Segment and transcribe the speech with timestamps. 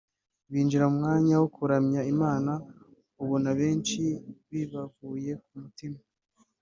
[0.51, 2.51] binjira mu mwanya wo kuramya Imana
[3.23, 4.01] ubona benshi
[4.49, 5.99] bibavuye ku mitima